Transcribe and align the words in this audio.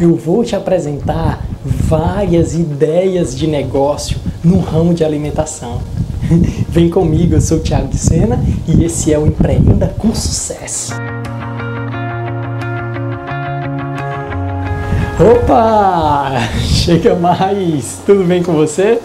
eu 0.00 0.16
vou 0.16 0.42
te 0.42 0.56
apresentar 0.56 1.44
várias 1.62 2.54
ideias 2.54 3.36
de 3.36 3.46
negócio 3.46 4.18
no 4.42 4.58
ramo 4.58 4.94
de 4.94 5.04
alimentação. 5.04 5.78
Vem 6.70 6.88
comigo, 6.88 7.34
eu 7.34 7.40
sou 7.40 7.58
o 7.58 7.60
Thiago 7.60 7.88
de 7.88 7.98
Sena 7.98 8.42
e 8.66 8.82
esse 8.84 9.12
é 9.12 9.18
o 9.18 9.26
Empreenda 9.26 9.94
com 9.98 10.14
Sucesso. 10.14 10.94
Opa! 15.20 16.48
Chega 16.64 17.14
mais! 17.14 17.98
Tudo 18.06 18.24
bem 18.24 18.42
com 18.42 18.52
você? 18.52 18.98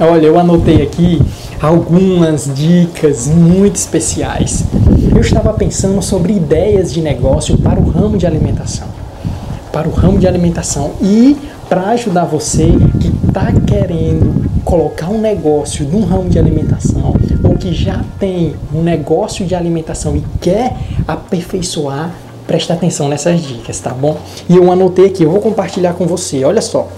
Olha, 0.00 0.26
eu 0.26 0.38
anotei 0.38 0.80
aqui 0.80 1.20
algumas 1.60 2.50
dicas 2.54 3.28
muito 3.28 3.76
especiais. 3.76 4.64
Eu 5.14 5.20
estava 5.20 5.52
pensando 5.52 6.00
sobre 6.00 6.32
ideias 6.32 6.90
de 6.90 7.02
negócio 7.02 7.58
para 7.58 7.78
o 7.78 7.90
ramo 7.90 8.16
de 8.16 8.26
alimentação. 8.26 8.99
Para 9.72 9.88
o 9.88 9.92
ramo 9.92 10.18
de 10.18 10.26
alimentação 10.26 10.92
e 11.00 11.36
para 11.68 11.82
ajudar 11.90 12.24
você 12.24 12.72
que 13.00 13.12
está 13.26 13.52
querendo 13.66 14.50
colocar 14.64 15.08
um 15.08 15.20
negócio 15.20 15.86
num 15.86 16.04
ramo 16.04 16.28
de 16.28 16.38
alimentação 16.38 17.14
ou 17.42 17.54
que 17.56 17.72
já 17.72 18.04
tem 18.18 18.54
um 18.74 18.82
negócio 18.82 19.46
de 19.46 19.54
alimentação 19.54 20.16
e 20.16 20.24
quer 20.40 20.76
aperfeiçoar, 21.06 22.12
presta 22.46 22.74
atenção 22.74 23.08
nessas 23.08 23.40
dicas, 23.40 23.78
tá 23.78 23.90
bom? 23.90 24.16
E 24.48 24.56
eu 24.56 24.70
anotei 24.70 25.06
aqui, 25.06 25.22
eu 25.22 25.30
vou 25.30 25.40
compartilhar 25.40 25.94
com 25.94 26.06
você. 26.06 26.44
Olha 26.44 26.60
só, 26.60 26.88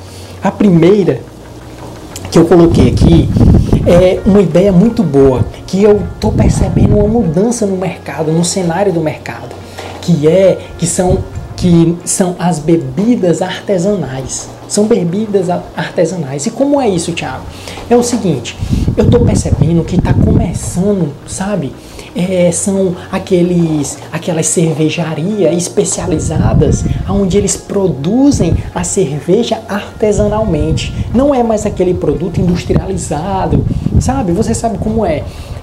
a 0.42 0.50
primeira 0.50 1.20
que 2.30 2.38
eu 2.38 2.46
coloquei 2.46 2.88
aqui 2.88 3.28
é 3.86 4.20
uma 4.24 4.40
ideia 4.40 4.72
muito 4.72 5.02
boa, 5.02 5.44
que 5.66 5.82
eu 5.82 6.00
estou 6.14 6.32
percebendo 6.32 6.96
uma 6.96 7.08
mudança 7.08 7.66
no 7.66 7.76
mercado, 7.76 8.32
no 8.32 8.44
cenário 8.44 8.92
do 8.92 9.00
mercado, 9.00 9.54
que 10.00 10.26
é 10.26 10.58
que 10.78 10.86
são 10.86 11.18
que 11.62 11.96
são 12.04 12.34
as 12.40 12.58
bebidas 12.58 13.40
artesanais. 13.40 14.48
São 14.66 14.88
bebidas 14.88 15.48
artesanais. 15.48 16.44
E 16.44 16.50
como 16.50 16.80
é 16.80 16.88
isso, 16.88 17.12
Thiago? 17.12 17.44
É 17.88 17.94
o 17.94 18.02
seguinte, 18.02 18.58
eu 18.96 19.04
estou 19.04 19.20
percebendo 19.24 19.84
que 19.84 19.94
está 19.94 20.12
começando, 20.12 21.12
sabe? 21.24 21.72
É, 22.16 22.50
são 22.50 22.96
aqueles, 23.12 23.96
aquelas 24.10 24.46
cervejarias 24.46 25.56
especializadas 25.56 26.84
onde 27.08 27.38
eles 27.38 27.56
produzem 27.56 28.56
a 28.74 28.82
cerveja 28.82 29.62
artesanalmente. 29.68 30.92
Não 31.14 31.32
é 31.32 31.44
mais 31.44 31.64
aquele 31.64 31.94
produto 31.94 32.40
industrializado, 32.40 33.64
sabe? 34.00 34.32
Você 34.32 34.52
sabe 34.52 34.78
como 34.78 35.06
é 35.06 35.22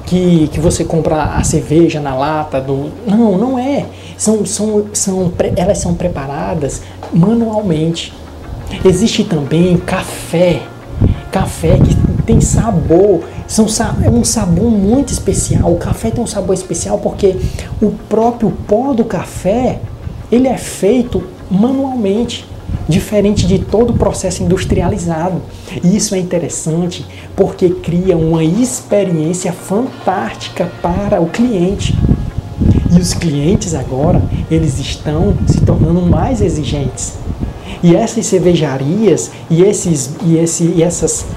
que, 0.10 0.48
que 0.48 0.60
você 0.60 0.84
compra 0.84 1.36
a 1.36 1.44
cerveja 1.44 2.00
na 2.00 2.16
lata 2.16 2.60
do. 2.60 2.90
Não, 3.06 3.38
não 3.38 3.60
é. 3.60 3.86
São, 4.18 4.44
são, 4.44 4.86
são, 4.92 5.32
elas 5.56 5.78
são 5.78 5.94
preparadas 5.94 6.82
manualmente. 7.14 8.12
Existe 8.84 9.24
também 9.24 9.78
café, 9.78 10.64
café 11.32 11.78
que 11.78 12.24
tem 12.24 12.42
sabor, 12.42 13.22
são, 13.48 13.68
é 14.04 14.10
um 14.10 14.24
sabor 14.24 14.72
muito 14.72 15.14
especial. 15.14 15.72
O 15.72 15.78
café 15.78 16.10
tem 16.10 16.24
um 16.24 16.28
sabor 16.28 16.56
especial 16.56 16.98
porque 16.98 17.36
o 17.80 17.92
próprio 18.10 18.52
pó 18.68 18.94
do 18.94 19.06
café 19.06 19.80
ele 20.32 20.48
é 20.48 20.58
feito 20.58 21.24
manualmente, 21.52 22.48
diferente 22.90 23.46
de 23.46 23.60
todo 23.60 23.92
o 23.92 23.98
processo 23.98 24.42
industrializado. 24.42 25.40
E 25.84 25.96
isso 25.96 26.16
é 26.16 26.18
interessante 26.18 27.06
porque 27.36 27.70
cria 27.70 28.18
uma 28.18 28.44
experiência 28.44 29.54
fantástica 29.54 30.70
para 30.82 31.22
o 31.22 31.28
cliente. 31.28 31.96
E 32.92 33.00
os 33.00 33.14
clientes 33.14 33.76
agora, 33.76 34.20
eles 34.50 34.80
estão 34.80 35.36
se 35.48 35.62
tornando 35.62 36.02
mais 36.02 36.42
exigentes. 36.42 37.14
E 37.84 37.96
essas 37.96 38.26
cervejarias 38.26 39.30
e 39.50 39.62
esses, 39.62 40.10
e 40.26 40.38
esse, 40.38 40.64
e 40.76 40.82
essas, 40.82 41.28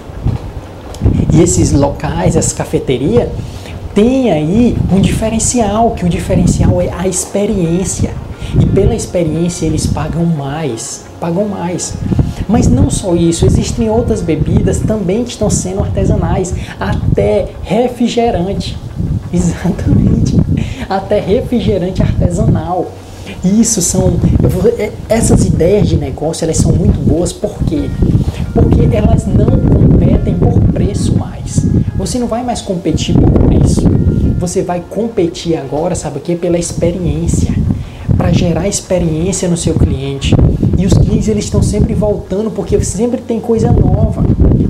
e 1.33 1.43
esses 1.43 1.71
locais, 1.71 2.35
essa 2.35 2.55
cafeteria, 2.55 3.31
tem 3.95 4.33
aí 4.33 4.77
um 4.91 5.01
diferencial, 5.01 5.91
que 5.91 6.07
o 6.07 6.09
diferencial 6.09 6.81
é 6.81 6.91
a 6.91 7.07
experiência. 7.07 8.11
E 8.59 8.65
pela 8.65 8.95
experiência 8.95 9.67
eles 9.67 9.87
pagam 9.87 10.25
mais, 10.25 11.05
pagam 11.23 11.47
mais. 11.47 11.95
Mas 12.49 12.67
não 12.67 12.91
só 12.91 13.15
isso, 13.15 13.47
existem 13.47 13.89
outras 13.89 14.21
bebidas 14.21 14.81
também 14.81 15.23
que 15.23 15.31
estão 15.31 15.49
sendo 15.49 15.81
artesanais, 15.81 16.53
até 16.81 17.51
refrigerante. 17.63 18.77
Exatamente. 19.33 20.37
Até 20.91 21.21
refrigerante 21.21 22.03
artesanal. 22.03 22.91
Isso 23.45 23.81
são 23.81 24.15
é, 24.77 24.91
essas 25.09 25.45
ideias 25.45 25.89
de 25.89 25.97
negócio, 25.97 26.45
elas 26.45 26.57
são 26.57 26.73
muito 26.73 26.99
boas 26.99 27.33
por 27.33 27.55
quê? 27.65 27.89
Porque 28.53 28.95
elas 28.95 29.25
não 29.25 29.47
competem 29.47 30.35
por 30.35 30.59
preço 30.73 31.17
mais. 31.17 31.65
Você 31.97 32.19
não 32.19 32.27
vai 32.27 32.43
mais 32.43 32.61
competir 32.61 33.15
por 33.15 33.31
preço. 33.31 33.83
Você 34.41 34.61
vai 34.63 34.83
competir 34.91 35.57
agora, 35.57 35.95
sabe 35.95 36.19
o 36.19 36.21
quê? 36.21 36.35
Pela 36.35 36.59
experiência, 36.59 37.55
para 38.23 38.33
gerar 38.33 38.69
experiência 38.69 39.49
no 39.49 39.57
seu 39.57 39.75
cliente. 39.75 40.33
E 40.79 40.87
os 40.87 40.93
clientes 40.93 41.27
eles 41.27 41.43
estão 41.43 41.61
sempre 41.61 41.93
voltando 41.93 42.53
porque 42.53 42.81
sempre 42.85 43.21
tem 43.21 43.41
coisa 43.41 43.73
nova. 43.73 44.23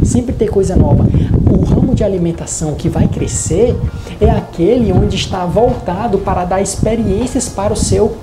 Sempre 0.02 0.32
tem 0.34 0.48
coisa 0.48 0.74
nova. 0.74 1.06
O 1.50 1.62
ramo 1.62 1.94
de 1.94 2.02
alimentação 2.02 2.72
que 2.72 2.88
vai 2.88 3.06
crescer 3.08 3.76
é 4.18 4.30
aquele 4.30 4.90
onde 4.90 5.16
está 5.16 5.44
voltado 5.44 6.16
para 6.16 6.46
dar 6.46 6.62
experiências 6.62 7.46
para 7.46 7.74
o 7.74 7.76
seu 7.76 8.16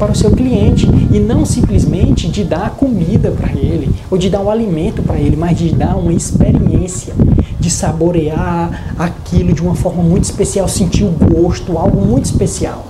para 0.00 0.10
o 0.10 0.14
seu 0.16 0.32
cliente 0.32 0.88
e 1.12 1.20
não 1.20 1.44
simplesmente 1.44 2.26
de 2.26 2.42
dar 2.42 2.70
comida 2.70 3.30
para 3.30 3.52
ele 3.52 3.94
ou 4.10 4.18
de 4.18 4.28
dar 4.28 4.40
um 4.40 4.50
alimento 4.50 5.00
para 5.00 5.16
ele, 5.16 5.36
mas 5.36 5.56
de 5.56 5.72
dar 5.72 5.96
uma 5.96 6.12
experiência, 6.12 7.14
de 7.60 7.70
saborear 7.70 8.94
aquilo 8.98 9.52
de 9.52 9.62
uma 9.62 9.76
forma 9.76 10.02
muito 10.02 10.24
especial, 10.24 10.66
sentir 10.66 11.04
o 11.04 11.10
gosto, 11.10 11.78
algo 11.78 12.04
muito 12.04 12.24
especial. 12.24 12.84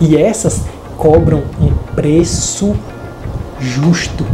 E 0.00 0.16
essas 0.16 0.64
cobram 1.00 1.42
um 1.58 1.72
preço 1.94 2.76
justo 3.58 4.24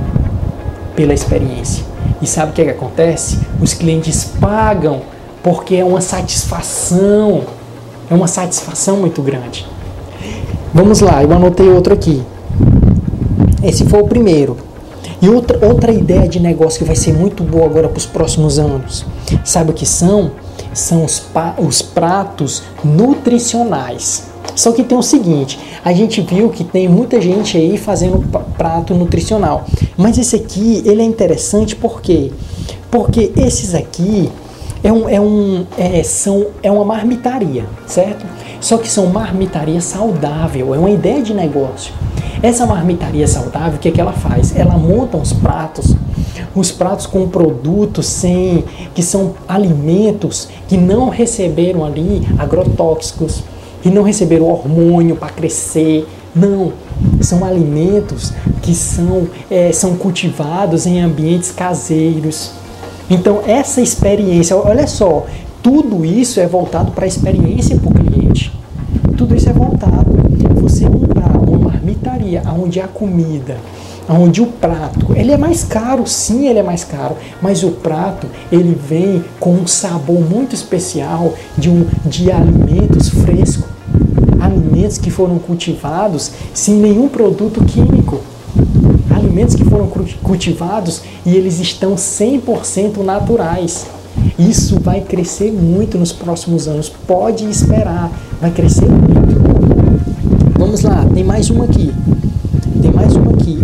pela 0.97 1.15
experiência. 1.15 1.85
E 2.21 2.27
sabe 2.27 2.51
o 2.51 2.55
que, 2.55 2.61
é 2.61 2.65
que 2.65 2.71
acontece? 2.73 3.39
Os 3.61 3.73
clientes 3.73 4.25
pagam 4.41 5.03
porque 5.45 5.77
é 5.77 5.85
uma 5.85 6.01
satisfação, 6.01 7.45
é 8.11 8.15
uma 8.15 8.27
satisfação 8.27 8.97
muito 8.97 9.23
grande. 9.23 9.65
Vamos 10.75 11.01
lá, 11.01 11.23
eu 11.23 11.33
anotei 11.33 11.69
outro 11.69 11.95
aqui. 11.95 12.21
Esse 13.63 13.85
foi 13.85 14.01
o 14.01 14.09
primeiro. 14.09 14.57
E 15.23 15.29
outra, 15.29 15.65
outra 15.65 15.93
ideia 15.93 16.29
de 16.29 16.41
negócio 16.41 16.81
que 16.81 16.85
vai 16.85 16.97
ser 16.97 17.15
muito 17.15 17.45
boa 17.45 17.67
agora 17.67 17.89
para 17.89 17.99
os 17.99 18.07
próximos 18.07 18.59
anos. 18.59 19.07
Sabe 19.45 19.71
o 19.71 19.75
que 19.75 19.87
são? 19.87 20.33
São 20.75 21.05
os, 21.05 21.23
os 21.59 21.81
pratos 21.81 22.65
nutricionais. 22.85 24.25
Só 24.57 24.73
que 24.73 24.83
tem 24.83 24.97
o 24.97 25.03
seguinte, 25.03 25.59
a 25.85 25.93
gente 25.93 26.23
viu 26.23 26.49
que 26.49 26.65
tem 26.65 26.89
muita 26.89 27.21
gente 27.21 27.59
aí 27.59 27.77
fazendo 27.77 28.27
prato 28.57 28.95
nutricional. 28.95 29.67
Mas 29.99 30.17
esse 30.17 30.35
aqui, 30.35 30.83
ele 30.87 31.03
é 31.03 31.05
interessante 31.05 31.77
por 31.77 32.01
quê? 32.01 32.33
Porque 32.91 33.33
esses 33.37 33.75
aqui 33.75 34.33
é, 34.83 34.91
um, 34.91 35.09
é, 35.09 35.21
um, 35.21 35.67
é, 35.77 36.03
são, 36.03 36.47
é 36.63 36.71
uma 36.71 36.87
marmitaria, 36.87 37.67
certo? 37.87 38.25
Só 38.59 38.79
que 38.79 38.89
são 38.89 39.07
marmitaria 39.07 39.81
saudável, 39.81 40.75
é 40.75 40.79
uma 40.79 40.91
ideia 40.91 41.23
de 41.23 41.35
negócio. 41.35 41.93
Essa 42.43 42.65
marmitaria 42.65 43.27
saudável, 43.29 43.77
o 43.77 43.79
que, 43.79 43.89
é 43.89 43.91
que 43.91 44.01
ela 44.01 44.13
faz? 44.13 44.57
Ela 44.57 44.79
monta 44.79 45.19
uns 45.19 45.35
pratos, 45.35 45.95
os 46.55 46.71
pratos 46.71 47.05
com 47.05 47.29
produtos 47.29 48.07
sem, 48.07 48.65
que 48.95 49.03
são 49.03 49.35
alimentos 49.47 50.49
que 50.67 50.79
não 50.79 51.11
receberam 51.11 51.85
ali 51.85 52.27
agrotóxicos, 52.39 53.43
que 53.83 53.91
não 53.91 54.03
receberam 54.03 54.47
hormônio 54.47 55.17
para 55.17 55.29
crescer. 55.29 56.07
Não, 56.35 56.73
são 57.21 57.45
alimentos 57.45 58.33
que 58.63 58.75
são, 58.75 59.27
é, 59.51 59.73
são 59.73 59.97
cultivados 59.97 60.87
em 60.87 61.01
ambientes 61.01 61.51
caseiros. 61.51 62.53
Então, 63.09 63.41
essa 63.47 63.81
experiência, 63.81 64.57
olha 64.57 64.87
só, 64.87 65.27
tudo 65.63 66.05
isso 66.05 66.41
é 66.41 66.47
voltado 66.47 66.93
para 66.93 67.05
a 67.05 67.09
experiência 67.09 67.77
para 67.77 67.91
o 67.91 67.95
cliente. 67.95 68.53
Tudo 69.17 69.35
isso 69.35 69.49
é 69.49 69.53
voltado. 69.53 70.17
Você 70.61 70.85
comprar 70.85 71.37
uma 71.37 71.71
marmitaria 71.71 72.43
onde 72.59 72.81
a 72.81 72.89
comida, 72.89 73.57
onde 74.09 74.41
o 74.41 74.47
prato, 74.47 75.13
ele 75.15 75.33
é 75.33 75.37
mais 75.37 75.65
caro, 75.65 76.07
sim, 76.07 76.49
ele 76.49 76.59
é 76.59 76.63
mais 76.63 76.85
caro, 76.85 77.17
mas 77.43 77.63
o 77.63 77.71
prato, 77.71 78.27
ele 78.53 78.75
vem 78.75 79.25
com 79.41 79.53
um 79.53 79.67
sabor 79.67 80.21
muito 80.21 80.55
especial 80.55 81.35
de, 81.57 81.69
um, 81.69 81.87
de 82.05 82.31
alimentos 82.31 83.09
frescos, 83.09 83.65
alimentos 84.41 84.99
que 84.99 85.11
foram 85.11 85.39
cultivados 85.39 86.31
sem 86.55 86.75
nenhum 86.75 87.09
produto 87.09 87.65
químico 87.65 88.21
alimentos 89.37 89.55
que 89.55 89.65
foram 89.65 89.89
cultivados 90.23 91.03
e 91.25 91.37
eles 91.37 91.61
estão 91.61 91.95
100% 91.95 92.99
naturais. 93.05 93.87
Isso 94.39 94.81
vai 94.81 95.03
crescer 95.03 95.53
muito 95.53 95.99
nos 95.99 96.13
próximos 96.13 96.67
anos. 96.67 96.89
Pode 96.89 97.45
esperar, 97.45 98.11
vai 98.41 98.51
crescer 98.51 98.87
muito. 98.87 99.37
Vamos 100.59 100.83
lá, 100.83 101.05
tem 101.15 101.23
mais 101.23 101.51
uma 101.51 101.65
aqui. 101.67 101.93
Tem 102.81 102.93
mais 102.93 103.15
uma 103.15 103.33
aqui. 103.33 103.59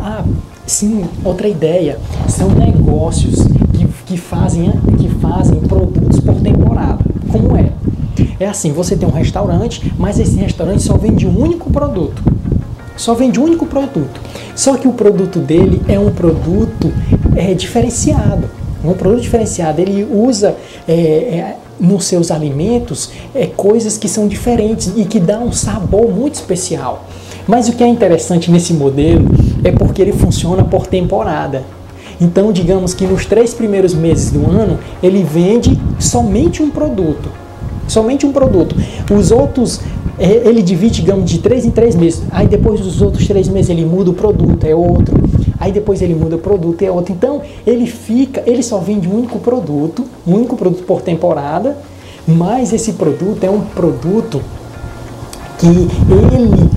Ah, 0.00 0.24
Sim, 0.68 1.06
outra 1.24 1.48
ideia. 1.48 1.98
São 2.28 2.50
negócios 2.50 3.36
que, 3.72 3.86
que, 4.04 4.16
fazem, 4.18 4.70
que 4.98 5.08
fazem 5.08 5.60
produtos 5.60 6.20
por 6.20 6.34
temporada. 6.34 6.98
Como 7.32 7.56
é? 7.56 7.72
É 8.38 8.46
assim, 8.46 8.70
você 8.70 8.94
tem 8.94 9.08
um 9.08 9.12
restaurante, 9.12 9.92
mas 9.98 10.18
esse 10.18 10.36
restaurante 10.36 10.82
só 10.82 10.98
vende 10.98 11.26
um 11.26 11.40
único 11.40 11.70
produto. 11.70 12.22
Só 12.98 13.14
vende 13.14 13.40
um 13.40 13.44
único 13.44 13.64
produto. 13.64 14.20
Só 14.54 14.76
que 14.76 14.86
o 14.86 14.92
produto 14.92 15.38
dele 15.38 15.80
é 15.88 15.98
um 15.98 16.10
produto 16.10 16.92
é, 17.34 17.54
diferenciado. 17.54 18.50
Um 18.84 18.92
produto 18.92 19.22
diferenciado. 19.22 19.80
Ele 19.80 20.04
usa 20.04 20.54
é, 20.86 20.92
é, 20.92 21.56
nos 21.80 22.04
seus 22.04 22.30
alimentos 22.30 23.10
é, 23.34 23.46
coisas 23.46 23.96
que 23.96 24.06
são 24.06 24.28
diferentes 24.28 24.92
e 24.96 25.06
que 25.06 25.18
dá 25.18 25.38
um 25.38 25.50
sabor 25.50 26.12
muito 26.12 26.34
especial. 26.34 27.06
Mas 27.48 27.66
o 27.66 27.72
que 27.72 27.82
é 27.82 27.88
interessante 27.88 28.50
nesse 28.50 28.74
modelo 28.74 29.26
é 29.64 29.72
porque 29.72 30.02
ele 30.02 30.12
funciona 30.12 30.62
por 30.62 30.86
temporada. 30.86 31.64
Então, 32.20 32.52
digamos 32.52 32.92
que 32.92 33.06
nos 33.06 33.24
três 33.24 33.54
primeiros 33.54 33.94
meses 33.94 34.30
do 34.30 34.44
ano, 34.50 34.78
ele 35.02 35.22
vende 35.22 35.80
somente 35.98 36.62
um 36.62 36.68
produto. 36.68 37.30
Somente 37.86 38.26
um 38.26 38.32
produto. 38.32 38.76
Os 39.10 39.30
outros, 39.30 39.80
é, 40.18 40.46
ele 40.46 40.60
divide, 40.60 41.00
digamos, 41.00 41.30
de 41.30 41.38
três 41.38 41.64
em 41.64 41.70
três 41.70 41.96
meses. 41.96 42.22
Aí 42.30 42.46
depois 42.46 42.80
dos 42.80 43.00
outros 43.00 43.26
três 43.26 43.48
meses 43.48 43.70
ele 43.70 43.86
muda 43.86 44.10
o 44.10 44.14
produto, 44.14 44.62
é 44.66 44.74
outro. 44.74 45.16
Aí 45.58 45.72
depois 45.72 46.02
ele 46.02 46.14
muda 46.14 46.36
o 46.36 46.38
produto, 46.38 46.82
é 46.82 46.90
outro. 46.90 47.14
Então, 47.14 47.40
ele 47.66 47.86
fica, 47.86 48.42
ele 48.46 48.62
só 48.62 48.76
vende 48.76 49.08
um 49.08 49.16
único 49.16 49.38
produto, 49.38 50.04
um 50.26 50.34
único 50.34 50.54
produto 50.54 50.84
por 50.84 51.00
temporada, 51.00 51.78
mas 52.26 52.74
esse 52.74 52.92
produto 52.92 53.42
é 53.42 53.48
um 53.48 53.60
produto 53.60 54.42
que 55.58 55.66
ele 55.66 56.68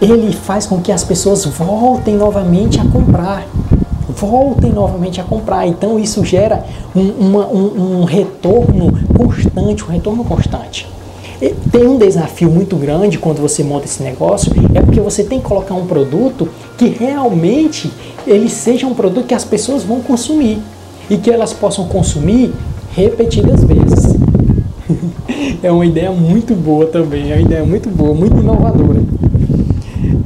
ele 0.00 0.32
faz 0.32 0.66
com 0.66 0.80
que 0.80 0.92
as 0.92 1.02
pessoas 1.02 1.44
voltem 1.44 2.16
novamente 2.16 2.80
a 2.80 2.84
comprar. 2.84 3.46
Voltem 4.08 4.72
novamente 4.72 5.20
a 5.20 5.24
comprar. 5.24 5.66
Então 5.66 5.98
isso 5.98 6.24
gera 6.24 6.64
um, 6.94 7.08
uma, 7.08 7.46
um, 7.46 8.00
um 8.00 8.04
retorno 8.04 8.92
constante, 9.16 9.84
um 9.84 9.88
retorno 9.88 10.24
constante. 10.24 10.88
E 11.40 11.50
tem 11.70 11.86
um 11.86 11.98
desafio 11.98 12.50
muito 12.50 12.74
grande 12.76 13.18
quando 13.18 13.40
você 13.40 13.62
monta 13.62 13.84
esse 13.84 14.02
negócio, 14.02 14.52
é 14.74 14.80
porque 14.80 15.00
você 15.00 15.22
tem 15.22 15.38
que 15.38 15.44
colocar 15.44 15.74
um 15.74 15.86
produto 15.86 16.48
que 16.76 16.88
realmente 16.88 17.90
ele 18.26 18.48
seja 18.48 18.86
um 18.86 18.94
produto 18.94 19.26
que 19.26 19.34
as 19.34 19.44
pessoas 19.44 19.84
vão 19.84 20.00
consumir 20.00 20.58
e 21.08 21.16
que 21.16 21.30
elas 21.30 21.52
possam 21.52 21.86
consumir 21.86 22.52
repetidas 22.92 23.62
vezes. 23.62 24.16
é 25.62 25.70
uma 25.70 25.86
ideia 25.86 26.10
muito 26.10 26.54
boa 26.54 26.86
também, 26.86 27.30
é 27.30 27.36
uma 27.36 27.42
ideia 27.42 27.64
muito 27.64 27.88
boa, 27.88 28.14
muito 28.14 28.36
inovadora. 28.36 29.00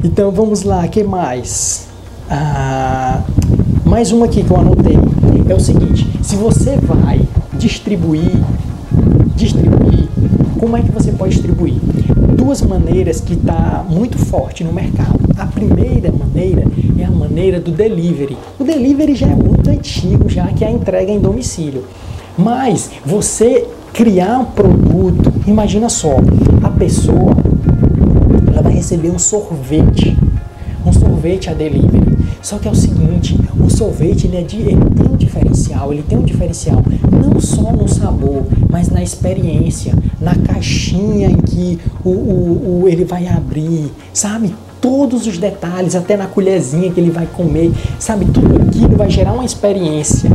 Então 0.04 0.30
vamos 0.30 0.62
lá, 0.62 0.86
que 0.88 1.04
mais? 1.04 1.86
Ah, 2.30 3.22
mais 3.84 4.12
uma 4.12 4.26
aqui 4.26 4.42
que 4.42 4.50
eu 4.50 4.56
anotei. 4.56 4.98
É 5.48 5.54
o 5.54 5.60
seguinte, 5.60 6.08
se 6.22 6.36
você 6.36 6.76
vai 6.76 7.20
distribuir, 7.54 8.32
distribuir, 9.36 10.08
como 10.58 10.76
é 10.76 10.82
que 10.82 10.90
você 10.90 11.12
pode 11.12 11.34
distribuir? 11.34 11.74
Duas 12.36 12.62
maneiras 12.62 13.20
que 13.20 13.34
está 13.34 13.84
muito 13.88 14.18
forte 14.18 14.64
no 14.64 14.72
mercado. 14.72 15.18
A 15.36 15.46
primeira 15.46 16.12
maneira 16.12 16.64
é 16.98 17.04
a 17.04 17.10
maneira 17.10 17.60
do 17.60 17.70
delivery. 17.70 18.36
O 18.58 18.64
delivery 18.64 19.14
já 19.14 19.26
é 19.26 19.34
muito 19.34 19.68
antigo, 19.68 20.28
já 20.28 20.46
que 20.46 20.64
é 20.64 20.68
a 20.68 20.70
entrega 20.70 21.10
em 21.10 21.18
domicílio. 21.18 21.84
Mas 22.36 22.90
você 23.04 23.66
criar 23.92 24.38
um 24.38 24.44
produto, 24.44 25.32
imagina 25.46 25.88
só, 25.88 26.16
a 26.62 26.70
pessoa 26.70 27.36
receber 28.92 29.10
um 29.10 29.18
sorvete. 29.18 30.16
Um 30.84 30.92
sorvete 30.92 31.48
a 31.48 31.54
delivery. 31.54 32.18
Só 32.42 32.58
que 32.58 32.68
é 32.68 32.70
o 32.70 32.74
seguinte, 32.74 33.38
o 33.58 33.70
sorvete 33.70 34.26
ele, 34.26 34.36
é 34.36 34.42
de, 34.42 34.56
ele 34.56 34.90
tem 34.96 35.06
um 35.06 35.16
diferencial, 35.16 35.92
ele 35.92 36.02
tem 36.02 36.18
um 36.18 36.22
diferencial 36.22 36.82
não 37.10 37.40
só 37.40 37.70
no 37.72 37.88
sabor, 37.88 38.42
mas 38.68 38.88
na 38.88 39.00
experiência, 39.00 39.94
na 40.20 40.34
caixinha 40.34 41.28
em 41.28 41.36
que 41.36 41.78
o, 42.04 42.10
o, 42.10 42.80
o 42.82 42.88
ele 42.88 43.04
vai 43.04 43.28
abrir, 43.28 43.92
sabe? 44.12 44.52
Todos 44.80 45.26
os 45.28 45.38
detalhes, 45.38 45.94
até 45.94 46.16
na 46.16 46.26
colherzinha 46.26 46.90
que 46.90 47.00
ele 47.00 47.12
vai 47.12 47.26
comer, 47.26 47.72
sabe? 48.00 48.24
Tudo 48.24 48.56
aquilo 48.60 48.96
vai 48.96 49.08
gerar 49.08 49.32
uma 49.32 49.44
experiência 49.44 50.28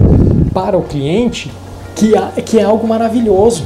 para 0.54 0.78
o 0.78 0.84
cliente 0.84 1.52
que, 1.94 2.14
que 2.44 2.58
é 2.58 2.64
algo 2.64 2.88
maravilhoso. 2.88 3.66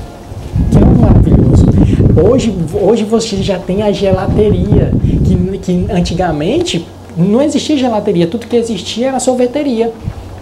Hoje, 2.16 2.54
hoje 2.74 3.04
você 3.04 3.38
já 3.38 3.58
tem 3.58 3.84
a 3.84 3.92
gelateria, 3.92 4.92
que, 5.02 5.58
que 5.60 5.86
antigamente 5.92 6.86
não 7.16 7.42
existia 7.42 7.78
gelateria, 7.78 8.28
tudo 8.28 8.48
que 8.48 8.56
existia 8.56 9.10
era 9.10 9.20
sorveteria. 9.20 9.94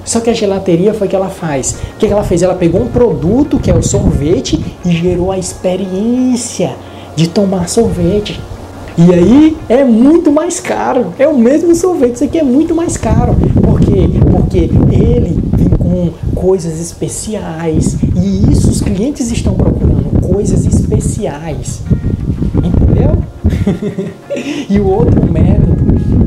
Só 0.05 0.19
que 0.19 0.29
a 0.29 0.33
gelateria 0.33 0.93
foi 0.93 1.07
o 1.07 1.09
que 1.09 1.15
ela 1.15 1.29
faz. 1.29 1.77
O 1.95 1.97
que 1.99 2.07
ela 2.07 2.23
fez? 2.23 2.41
Ela 2.41 2.55
pegou 2.55 2.81
um 2.81 2.87
produto, 2.87 3.59
que 3.59 3.69
é 3.69 3.75
o 3.75 3.83
sorvete, 3.83 4.59
e 4.83 4.91
gerou 4.91 5.31
a 5.31 5.37
experiência 5.37 6.75
de 7.15 7.27
tomar 7.27 7.67
sorvete. 7.69 8.39
E 8.97 9.13
aí 9.13 9.57
é 9.67 9.83
muito 9.83 10.31
mais 10.31 10.59
caro. 10.59 11.13
É 11.19 11.27
o 11.27 11.37
mesmo 11.37 11.75
sorvete, 11.75 12.15
isso 12.15 12.23
aqui 12.23 12.39
é 12.39 12.43
muito 12.43 12.73
mais 12.73 12.97
caro. 12.97 13.35
Por 13.61 13.79
quê? 13.79 14.09
Porque 14.31 14.69
ele 14.91 15.37
com 15.89 16.11
coisas 16.35 16.79
especiais. 16.79 17.97
E 18.15 18.51
isso 18.51 18.69
os 18.69 18.79
clientes 18.79 19.31
estão 19.31 19.55
procurando, 19.55 20.21
coisas 20.21 20.63
especiais. 20.65 21.81
Entendeu? 22.63 23.17
e 24.69 24.79
o 24.79 24.87
outro 24.87 25.25
método, 25.31 25.75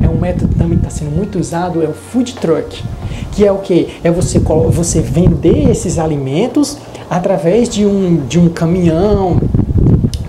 é 0.03 0.09
um 0.09 0.19
método 0.19 0.49
que 0.49 0.59
também 0.59 0.79
está 0.79 0.91
sendo 0.91 1.13
muito 1.13 1.39
usado, 1.39 1.81
é 1.81 1.87
o 1.87 1.93
food 1.93 2.35
truck. 2.35 2.83
Que 3.31 3.47
é 3.47 3.53
o 3.53 3.59
que? 3.59 3.89
É 4.03 4.11
você, 4.11 4.41
você 4.41 5.01
vender 5.01 5.71
esses 5.71 5.97
alimentos 5.97 6.79
através 7.09 7.69
de 7.69 7.87
um, 7.87 8.17
de 8.27 8.41
um 8.41 8.49
caminhão, 8.49 9.41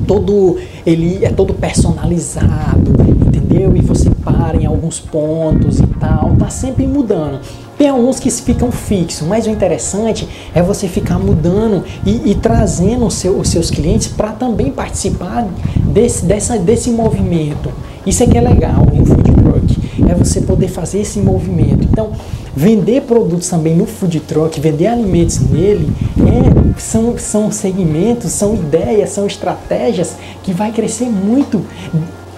todo 0.07 0.57
ele 0.85 1.23
é 1.23 1.29
todo 1.29 1.53
personalizado, 1.53 2.91
entendeu? 3.25 3.75
E 3.75 3.81
você 3.81 4.09
para 4.09 4.57
em 4.57 4.65
alguns 4.65 5.00
pontos 5.00 5.79
e 5.79 5.88
tal, 5.88 6.35
tá 6.38 6.50
sempre 6.50 6.88
mudando. 6.88 7.39
Tem 7.77 7.89
alguns 7.89 8.19
que 8.19 8.29
ficam 8.29 8.71
fixos, 8.71 9.27
mas 9.27 9.47
o 9.47 9.50
interessante 9.50 10.27
é 10.53 10.61
você 10.61 10.88
ficar 10.88 11.19
mudando 11.19 11.83
e, 12.05 12.31
e 12.31 12.35
trazendo 12.35 13.09
seu, 13.09 13.38
os 13.38 13.50
seus 13.50 13.69
clientes 13.69 14.07
para 14.07 14.31
também 14.31 14.71
participar 14.71 15.47
desse, 15.91 16.25
dessa, 16.25 16.57
desse 16.57 16.89
movimento. 16.91 17.71
Isso 18.06 18.21
é 18.23 18.27
que 18.27 18.38
é 18.38 18.41
legal 18.41 18.85
no 18.94 19.06
food 19.06 19.31
truck, 19.31 19.79
é 20.09 20.13
você 20.13 20.41
poder 20.41 20.67
fazer 20.67 20.99
esse 20.99 21.19
movimento. 21.19 21.83
Então, 21.83 22.11
vender 22.55 23.01
produtos 23.01 23.49
também 23.49 23.75
no 23.75 23.85
food 23.85 24.19
truck, 24.21 24.59
vender 24.59 24.87
alimentos 24.87 25.39
nele, 25.39 25.92
é, 26.19 26.80
são, 26.80 27.18
são 27.18 27.51
segmentos, 27.51 28.31
são 28.31 28.56
ideias, 28.56 29.09
são 29.09 29.25
estratégias 29.25 30.16
que 30.44 30.54
vai 30.54 30.71
crescer 30.71 31.06
muito 31.06 31.66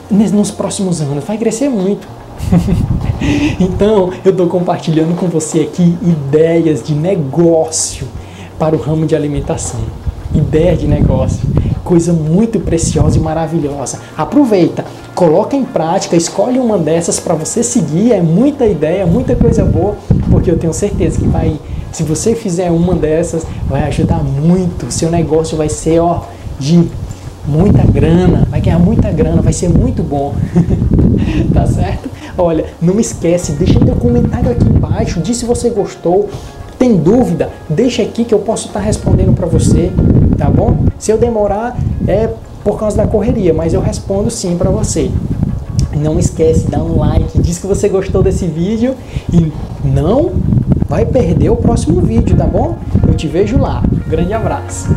nos 0.09 0.51
próximos 0.51 1.01
anos, 1.01 1.23
vai 1.23 1.37
crescer 1.37 1.69
muito. 1.69 2.07
então, 3.59 4.11
eu 4.23 4.31
estou 4.31 4.47
compartilhando 4.47 5.15
com 5.15 5.27
você 5.27 5.61
aqui 5.61 5.97
ideias 6.01 6.83
de 6.83 6.93
negócio 6.93 8.07
para 8.59 8.75
o 8.75 8.79
ramo 8.79 9.05
de 9.05 9.15
alimentação. 9.15 9.81
Ideia 10.35 10.75
de 10.75 10.87
negócio, 10.87 11.47
coisa 11.83 12.11
muito 12.11 12.59
preciosa 12.59 13.17
e 13.17 13.21
maravilhosa. 13.21 13.99
Aproveita, 14.17 14.83
coloca 15.13 15.55
em 15.55 15.63
prática, 15.63 16.15
escolhe 16.15 16.59
uma 16.59 16.77
dessas 16.77 17.19
para 17.19 17.35
você 17.35 17.63
seguir. 17.63 18.11
É 18.11 18.21
muita 18.21 18.65
ideia, 18.65 19.05
muita 19.05 19.35
coisa 19.35 19.63
boa, 19.63 19.95
porque 20.29 20.51
eu 20.51 20.57
tenho 20.57 20.73
certeza 20.73 21.19
que 21.19 21.27
vai, 21.27 21.57
se 21.91 22.03
você 22.03 22.35
fizer 22.35 22.69
uma 22.69 22.95
dessas, 22.95 23.45
vai 23.67 23.83
ajudar 23.83 24.23
muito. 24.23 24.91
Seu 24.91 25.09
negócio 25.09 25.57
vai 25.57 25.69
ser 25.69 25.99
ó 25.99 26.23
de 26.59 26.85
muita 27.47 27.83
grana, 27.83 28.45
vai 28.49 28.59
ganhar 28.59 28.79
muita 28.79 29.11
grana, 29.11 29.41
vai 29.41 29.53
ser 29.53 29.69
muito 29.69 30.03
bom. 30.03 30.35
tá 31.53 31.65
certo? 31.65 32.09
Olha, 32.37 32.65
não 32.81 32.99
esquece, 32.99 33.53
deixa 33.53 33.79
teu 33.79 33.95
comentário 33.95 34.51
aqui 34.51 34.65
embaixo, 34.65 35.21
diz 35.21 35.37
se 35.37 35.45
você 35.45 35.69
gostou. 35.69 36.29
Tem 36.77 36.97
dúvida? 36.97 37.49
Deixa 37.69 38.01
aqui 38.01 38.25
que 38.25 38.33
eu 38.33 38.39
posso 38.39 38.67
estar 38.67 38.79
tá 38.79 38.85
respondendo 38.85 39.33
para 39.33 39.47
você, 39.47 39.91
tá 40.37 40.49
bom? 40.49 40.77
Se 40.99 41.11
eu 41.11 41.17
demorar 41.17 41.77
é 42.07 42.29
por 42.63 42.79
causa 42.79 42.97
da 42.97 43.07
correria, 43.07 43.53
mas 43.53 43.73
eu 43.73 43.81
respondo 43.81 44.29
sim 44.29 44.57
para 44.57 44.69
você. 44.69 45.09
Não 45.95 46.19
esquece, 46.19 46.69
dá 46.69 46.79
um 46.79 46.97
like, 46.97 47.39
diz 47.39 47.59
que 47.59 47.67
você 47.67 47.87
gostou 47.87 48.21
desse 48.21 48.47
vídeo 48.47 48.95
e 49.31 49.51
não 49.83 50.33
vai 50.87 51.05
perder 51.05 51.49
o 51.49 51.55
próximo 51.55 52.01
vídeo, 52.01 52.35
tá 52.35 52.45
bom? 52.45 52.75
Eu 53.07 53.13
te 53.13 53.27
vejo 53.27 53.57
lá. 53.57 53.83
Grande 54.07 54.33
abraço. 54.33 54.87